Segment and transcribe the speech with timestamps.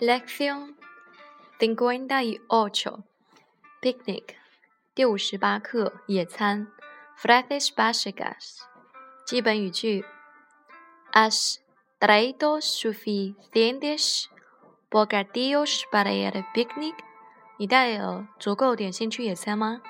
[0.00, 0.78] Lección
[1.58, 3.04] cincuenta y ocho.
[3.82, 4.34] Picnic.
[4.94, 6.68] 第五十八课野餐。
[7.18, 8.60] Frases básicas.
[9.26, 10.06] 基本语句。
[11.12, 11.58] Has
[11.98, 14.30] traído suficientes
[14.90, 16.94] bocadillos para el picnic?
[17.58, 19.82] 你带了足够点心去野餐吗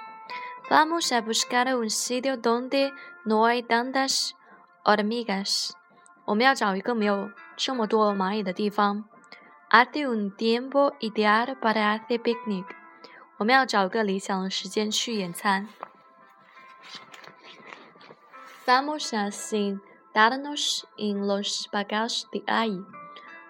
[0.69, 2.93] ？Vamos a buscar un sitio donde
[3.25, 4.33] no hay tantas
[4.83, 5.71] hormigas.
[6.25, 9.05] 我们要找一个没有这么多蚂蚁的地方。
[9.73, 12.65] Hace un tiempo ideal para hacer picnic。
[13.39, 15.69] 我们要找个理想的时间去野餐。
[18.67, 22.85] Vamos a sentarnos en los bancos de ahí。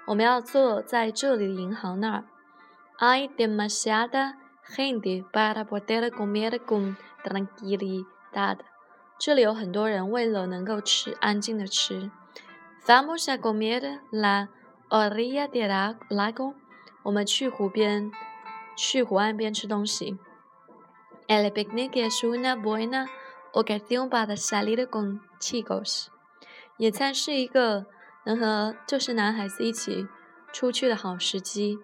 [0.07, 2.25] 我们要坐在这里的银行那儿。
[2.99, 8.59] Hay demasiada gente para poder comer con tranquilidad。
[9.19, 12.11] 这里有很多人，为了能够吃，安静的吃。
[12.85, 14.49] Vamos a comer la
[14.91, 16.55] orilla del lago，
[17.05, 18.11] 我们去湖边，
[18.77, 20.19] 去湖岸边吃东西。
[21.29, 23.07] El picnic es una buena
[23.53, 26.09] ocasión para salir con chicos。
[26.77, 27.87] 野餐是一个
[28.25, 30.09] 能和就是男孩子一起
[30.53, 31.79] 出去的好时机。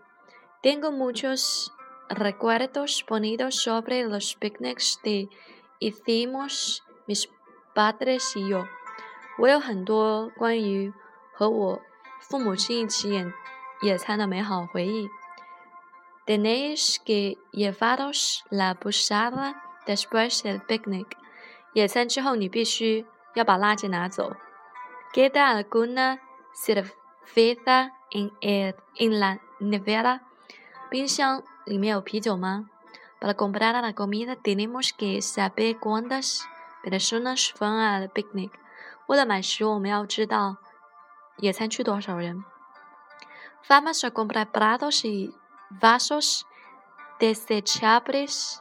[0.63, 1.69] Tengo muchos
[2.09, 5.29] recuerdos bonitos sobre los picnics que
[5.79, 7.29] hicimos mis
[7.73, 8.67] padres y yo。
[9.39, 10.93] 我有很多关于
[11.33, 11.81] 和我
[12.29, 13.33] 父母亲一起野
[13.83, 15.09] 野餐的美好回忆。
[16.27, 19.55] Tenéis que llevaros la basura
[19.87, 21.07] después del picnic。
[21.73, 24.35] 野餐之后，你必须要把垃圾拿走。
[25.13, 26.19] ¿Queda alguna
[26.53, 30.21] cerveza en el en la nevera？
[30.91, 32.69] 冰箱里面有啤酒吗
[33.21, 36.41] ？Para comprar la comida tenemos que saber cuántas
[36.83, 38.51] personas van al picnic。
[39.07, 40.57] 为了买食物，我们要知道。
[41.39, 42.45] 野餐去多少人
[43.69, 45.35] ？Vamos a comprar platos y
[45.71, 46.47] vasos
[47.19, 48.61] desechables.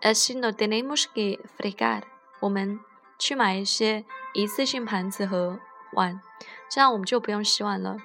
[0.00, 2.02] Así no tenemos que fregar.
[2.40, 2.80] 我们
[3.18, 4.04] 去买一些
[4.34, 5.60] 一次性盘子和
[5.92, 6.20] 碗，
[6.68, 7.98] 这样我们就不用洗碗了。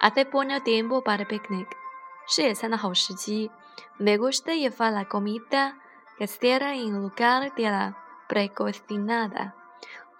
[0.00, 1.66] Hace buen tiempo para picnic.
[2.26, 3.50] 是野餐的好时机。
[3.96, 5.76] Me gusta llevar la comida
[6.18, 7.94] casera en lugar de la
[8.28, 9.54] precocinada.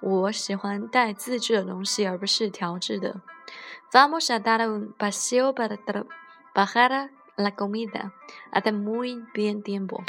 [0.00, 3.20] 我喜欢带自制的东西，而不是调制的。
[3.92, 5.76] Vamos a dar un paseo para
[6.54, 8.12] bajar la comida.
[8.50, 10.04] Hace muy bien tiempo.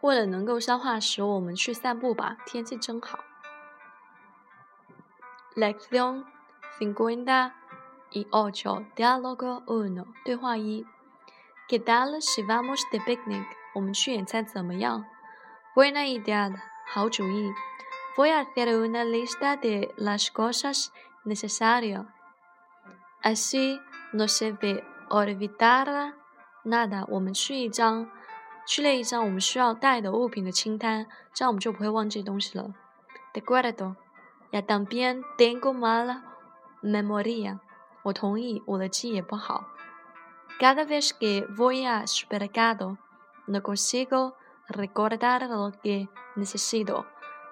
[0.00, 2.36] 为了能够消化食物，我们去散步吧。
[2.46, 3.18] 天气真好。
[5.56, 6.24] Lección
[6.78, 7.52] cincuenta
[8.10, 8.84] y ocho.
[8.94, 10.06] Diálogo uno.
[10.24, 10.86] 对话一。
[11.68, 13.46] ¿Qué tal si vamos de picnic?
[13.74, 15.04] 我们去野餐怎么样
[15.74, 16.54] ？Buena idea，
[16.86, 17.52] 好主意。
[18.16, 20.92] Voy a hacer una lista de las cosas
[21.24, 22.06] necesarias.
[23.22, 23.80] Así
[24.12, 26.14] no se ve olvidar
[26.64, 27.04] nada.
[27.08, 28.08] 我们去一张，
[28.66, 32.72] 去列一张我们需要带的物品的清单，这样我们就不会忘记东西了。
[33.32, 33.96] De acuerdo.
[34.52, 36.22] Ya también tengo mala
[36.80, 37.58] memoria.
[38.04, 39.64] 我同意，我的记忆也不好。
[40.60, 42.96] Cada vez que voy a supermercado
[43.46, 44.34] no consigo
[44.68, 47.04] recordar lo que necesito。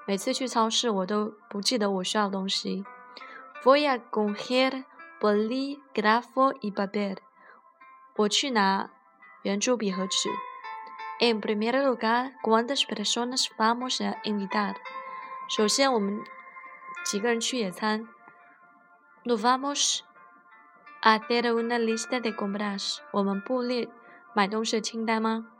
[0.06, 2.84] 每次去超市，我都不记得我需要的东西。
[3.62, 4.84] Voy a coger
[5.20, 7.18] bolígrafo y papel。
[8.16, 8.90] 我去拿
[9.42, 10.28] 圆珠笔和纸。
[11.20, 14.74] En primer lugar, ¿cuántas personas vamos a invitar？
[15.48, 16.20] 首先，我们
[17.04, 18.08] 几个人去野餐
[19.22, 20.00] ？No vamos
[21.00, 22.98] a hacer una lista de compras。
[23.12, 23.88] 我们不列
[24.34, 25.51] 买东西的清单吗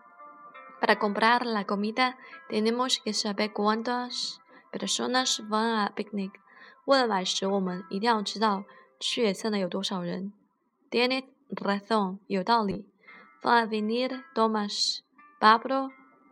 [0.82, 2.18] ？Para comprar la comida
[2.50, 4.40] tenemos que saber cuántas
[4.72, 6.32] personas van a picnic。
[6.86, 8.64] 为了买食，我们一定要知道
[9.00, 10.34] 去野餐的有多少人。
[10.90, 12.86] Tienes razón，有道理。
[13.42, 15.04] Van a venir Tomás,
[15.40, 15.92] Pablo,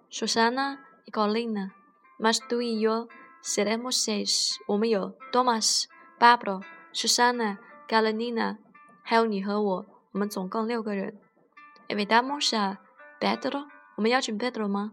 [0.09, 1.73] Susana y Carolina.
[2.17, 3.07] Más tú y yo
[3.43, 4.55] seremos seis。
[4.67, 5.87] 我们有 Tomás,
[6.19, 6.61] Pablo,
[6.93, 8.57] Susana, Carolina，
[9.03, 11.19] 还有你和我，我们总共六个人。
[11.89, 12.79] Invitamos a
[13.19, 13.67] Pedro。
[13.99, 14.91] 我们邀请 Pedro 吗？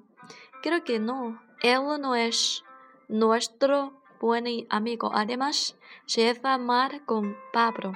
[0.62, 1.38] Creo que no.
[1.60, 2.62] Él no es
[3.08, 5.10] nuestro buen amigo.
[5.14, 5.76] Además,
[6.06, 7.94] se va mal con Pablo.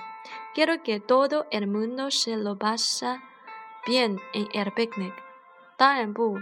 [0.55, 3.23] Quiero que todo el mundo se lo pasa
[3.87, 5.12] bien en el picnic.
[5.76, 6.41] 当然不，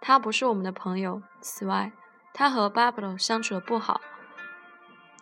[0.00, 1.22] 他不是我们的朋友。
[1.40, 1.92] 此外，
[2.34, 4.00] 他和 Pablo 相处的不好。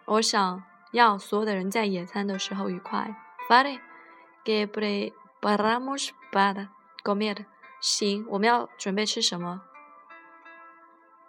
[0.07, 0.63] 我想
[0.93, 3.15] 要所有的人在野餐的时候愉快。
[3.49, 3.81] Vale,
[4.45, 6.69] que preparamos para
[7.05, 7.45] comer.
[7.80, 9.62] 行，我们要准备吃什么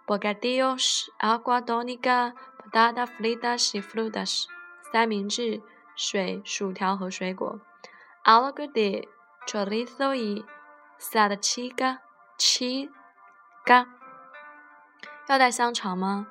[0.05, 4.45] ？Bocadillos, agua tónica, patatas fritas y frutas.
[4.91, 5.61] 三明治、
[5.95, 7.59] 水、薯条和水果。
[8.23, 9.07] Algo de
[9.45, 10.45] chorizo y
[10.99, 11.99] salchicha。
[15.27, 16.27] 要带香肠吗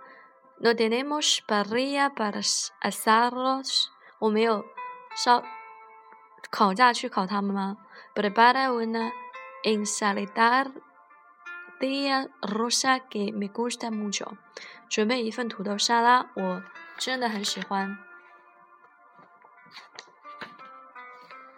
[0.58, 2.42] ？No tenemos parrilla para
[2.80, 3.88] asarlos。
[4.18, 4.64] 我没有
[5.14, 5.42] 烧
[6.50, 7.76] 烤架去烤它们吗
[8.14, 9.12] ？Prepara una
[9.66, 10.72] ensalada
[12.40, 14.38] rusa que me gusta mucho。
[14.88, 16.62] 准备一份土豆沙拉，我
[16.96, 17.98] 真的很喜欢。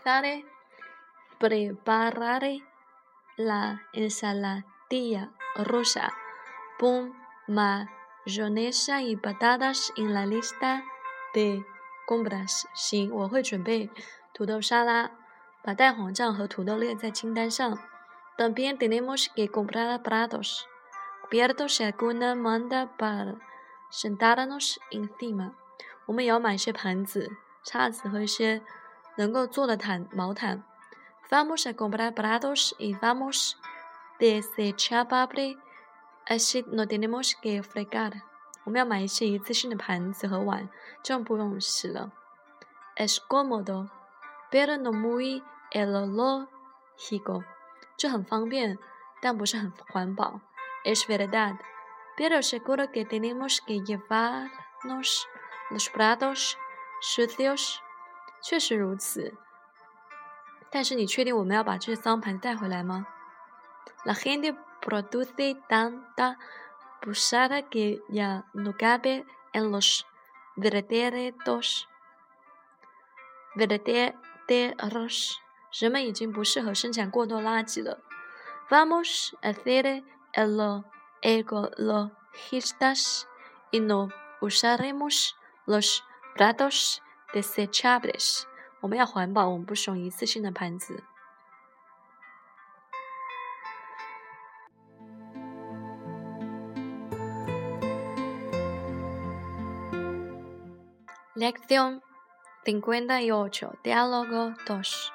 [0.02, 0.44] Dale,
[1.38, 2.62] prepararé
[3.36, 4.64] la ensalada
[5.56, 6.12] rusa.
[6.78, 7.14] Pon
[7.46, 10.82] mayonesa y patatas en la lista
[11.34, 11.62] de
[12.06, 12.64] compras。
[12.74, 13.90] 行，我会准备
[14.32, 15.10] 土豆沙拉，
[15.62, 17.78] 把蛋黄酱和土豆列在清单上。
[18.37, 20.67] También tenemos que comprar platos,
[21.21, 23.35] cubiertos y alguna manta para
[23.89, 25.53] sentarnos encima。
[26.05, 27.31] 我们也要买一些盘子、
[27.63, 28.61] 叉子和一些
[29.17, 30.63] 能够坐的毯、毛毯。
[31.29, 33.55] Vamos a comprar platos y vamos
[34.19, 35.57] desechable,
[36.25, 38.21] así no tenemos que fregar。
[38.65, 40.69] 我们要买一些一次性的盘子和碗，
[41.01, 42.11] 这样不用洗了。
[42.95, 43.89] Es cómodo,
[44.51, 47.43] pero no muy ecológico。
[47.98, 48.78] 这很方便，
[49.20, 50.40] 但不是很环保。
[50.84, 51.58] Es verdad,
[52.16, 55.26] pero seguro que tenemos que llevarnos
[55.70, 56.56] los platos
[57.02, 57.80] sucios。
[58.40, 59.34] 确实如此，
[60.70, 63.08] 但是你确定我们要把这些脏盘带回来吗
[64.04, 66.36] ？La gente produce tanta
[67.02, 70.06] basura que ya no cabe en los
[70.56, 71.88] vertederos。
[73.56, 75.40] vertederos。
[75.72, 78.00] 人们已经不适合生产过多垃圾了。
[78.68, 80.84] Vamos a hacer el
[81.22, 83.26] ecologistas
[83.70, 84.10] y no
[84.40, 85.34] usaremos
[85.66, 86.02] los
[86.36, 86.98] platos
[87.32, 88.44] desechables。
[88.80, 91.02] 我们要环保，我们不使用一次性的盘子。
[101.34, 102.00] Lección
[102.64, 103.76] cincuenta y ocho.
[103.84, 105.12] Diálogo dos.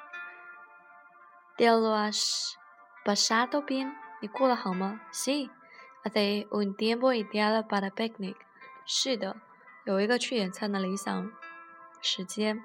[1.56, 2.58] ¿Te lo has
[3.04, 3.94] pasado bien?
[4.20, 5.06] ¿Y cómo hama?
[5.12, 5.50] Sí.
[6.04, 8.36] Hace un tiempo ideal para picnic.
[8.84, 9.36] 是的，
[9.84, 11.30] 有一个去野餐的理想
[12.02, 12.64] 时间。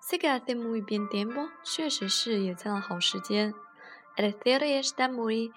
[0.00, 1.48] Sí que hace muy bien tiempo.
[1.62, 3.54] 确实是野餐的好时间。
[4.16, 5.52] El cielo está muy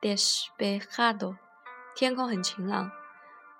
[0.00, 1.36] despejado.
[1.94, 2.90] 天空很晴朗。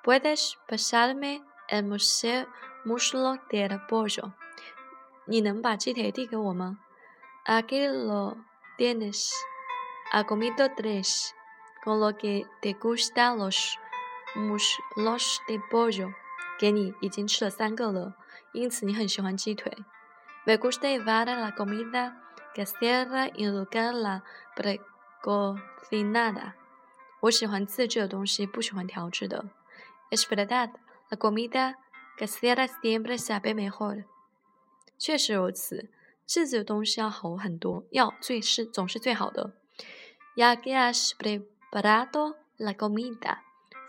[0.02, 2.46] Puedes pasarme el museo
[2.84, 4.32] muslo del pollo.
[5.26, 6.78] 你能把鸡腿递给我吗
[7.45, 8.37] ？Aquí lo
[8.77, 9.33] tienes.
[10.11, 11.33] Ha comido tres,
[11.83, 13.77] con lo que te gustan los
[14.35, 16.13] muslos de pollo.
[16.59, 18.15] 给你已经吃了三个了，
[18.53, 19.71] 因此你很喜欢鸡腿。
[20.45, 22.13] Me gusta llevar la comida
[22.55, 24.21] casera en lugar la
[24.55, 26.53] precocinada.
[27.19, 29.45] 我喜欢自制的东西，不喜欢调制的。
[30.09, 30.71] Es verdad,
[31.09, 31.75] la comida
[32.17, 34.05] casera siempre sabe mejor.
[34.97, 35.89] 确实如此。
[36.26, 39.52] 自制的东西要好很多，要最是总是最好的。
[40.36, 43.40] Ya que has preparado la comida,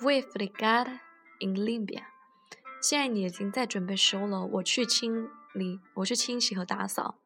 [0.01, 0.99] voy a fregar
[1.39, 2.03] en limpia。
[2.81, 7.19] 现在你已经在准备食物了，我去清理，我去清洗和打扫。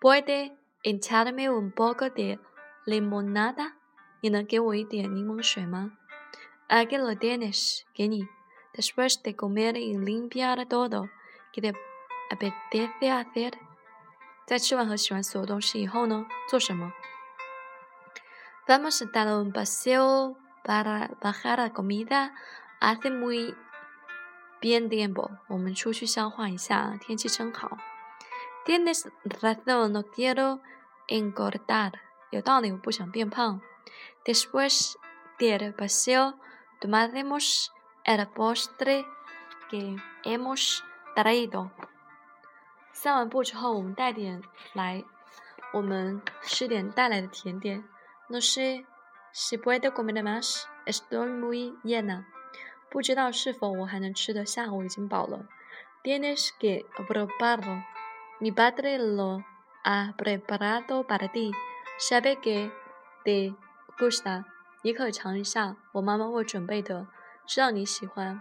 [0.00, 2.38] Puede echarme un poco de
[2.86, 3.72] limonada？
[4.22, 5.98] 你能给我一点柠檬水吗
[6.68, 8.26] ？Aquí lo tienes，给你。
[8.74, 11.08] Después de comer y limpiar todo,
[11.52, 11.74] ¿qué te
[12.30, 13.52] apetece hacer？
[14.46, 16.92] 在吃完和洗完所有东西以后呢，做什么
[18.68, 22.32] ？Vamos a dar un paseo para bajar la comida.
[22.80, 23.56] Hace muy
[24.60, 25.30] bien tiempo.
[25.48, 27.76] 我们出去消化一下，天气真好。
[28.64, 30.60] Tienes razón, no quiero
[31.08, 31.92] engordar.
[32.30, 33.60] 有道理，我不想变胖。
[34.24, 34.96] Después
[35.38, 36.34] del paseo,
[36.80, 37.72] tomaremos
[38.04, 39.04] el postre
[39.70, 40.84] que hemos
[41.16, 41.70] traído.
[42.96, 45.04] 散完步之后，我们带点来，
[45.74, 47.84] 我们吃点带来的甜点。
[48.28, 48.86] No sé
[49.34, 50.64] si puedo comer más.
[50.86, 52.24] Estoy muy llena.
[52.90, 55.46] 不知道是否我还能吃得下，我已经饱了。
[56.02, 57.82] Tienes que probarlo.
[58.40, 59.44] Mi padre lo
[59.84, 61.52] ha preparado para ti.
[61.98, 62.70] Sabe que
[63.24, 63.54] te
[63.98, 64.44] gusta.
[64.80, 67.06] 你可尝一下，我妈妈为准备的，
[67.46, 68.40] 知道你喜欢。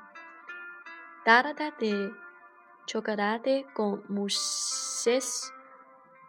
[1.25, 2.13] Tarta de
[2.85, 5.51] chocolate con mousse，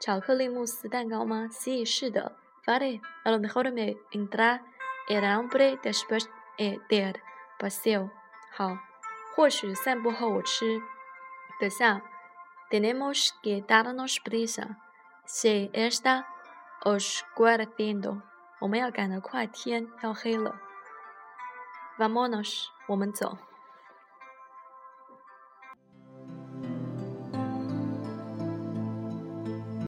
[0.01, 2.37] 巧克力慕斯蛋糕吗？Sí，是的。
[2.67, 4.61] Vale, a lo mejor me entra
[5.09, 7.15] el hambre después del
[7.59, 8.11] paseo。
[8.53, 8.79] 好，
[9.35, 10.81] 或许散步后我吃
[11.61, 12.03] Desea,
[12.71, 14.77] tenemos que darnos prisa.
[15.25, 16.25] Se está
[16.83, 18.23] oscureciendo.
[18.59, 20.57] 我们要赶得快，天要黑了。
[21.99, 23.39] Vamonos，我们走。